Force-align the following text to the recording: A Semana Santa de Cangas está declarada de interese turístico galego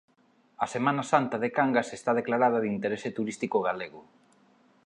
A 0.63 0.67
Semana 0.75 1.03
Santa 1.11 1.35
de 1.43 1.49
Cangas 1.57 1.89
está 1.97 2.11
declarada 2.19 2.61
de 2.63 2.71
interese 2.75 3.09
turístico 3.17 3.57
galego 3.67 4.01